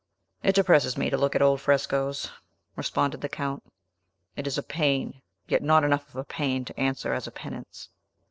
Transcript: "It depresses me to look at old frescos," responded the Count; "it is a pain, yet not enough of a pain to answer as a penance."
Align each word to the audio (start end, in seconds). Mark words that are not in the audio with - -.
"It 0.41 0.55
depresses 0.55 0.97
me 0.97 1.11
to 1.11 1.17
look 1.17 1.35
at 1.35 1.43
old 1.43 1.61
frescos," 1.61 2.31
responded 2.75 3.21
the 3.21 3.29
Count; 3.29 3.61
"it 4.35 4.47
is 4.47 4.57
a 4.57 4.63
pain, 4.63 5.21
yet 5.47 5.61
not 5.61 5.83
enough 5.83 6.09
of 6.09 6.15
a 6.15 6.23
pain 6.23 6.65
to 6.65 6.79
answer 6.79 7.13
as 7.13 7.27
a 7.27 7.31
penance." 7.31 7.89